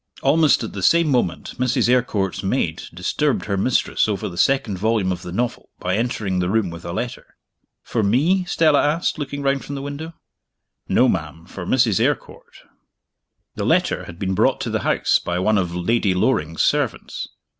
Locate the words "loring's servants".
16.15-17.27